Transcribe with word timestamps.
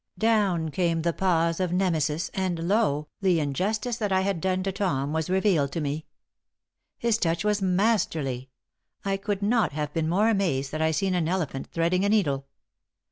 Down 0.17 0.69
came 0.69 1.03
the 1.03 1.13
paws 1.13 1.59
of 1.59 1.71
Nemesis, 1.71 2.29
and 2.33 2.67
lo, 2.67 3.07
the 3.21 3.39
injustice 3.39 3.97
that 3.97 4.11
I 4.11 4.21
had 4.21 4.41
done 4.41 4.63
to 4.63 4.71
Tom 4.71 5.13
was 5.13 5.29
revealed 5.29 5.71
to 5.73 5.79
me. 5.79 6.07
His 6.97 7.19
touch 7.19 7.43
was 7.45 7.61
masterly. 7.61 8.49
I 9.05 9.17
could 9.17 9.43
not 9.43 9.73
have 9.73 9.93
been 9.93 10.09
more 10.09 10.27
amazed 10.29 10.71
had 10.71 10.81
I 10.81 10.89
seen 10.89 11.13
an 11.13 11.27
elephant 11.29 11.67
threading 11.71 12.03
a 12.03 12.09
needle. 12.09 12.47